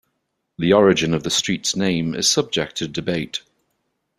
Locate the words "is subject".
2.15-2.75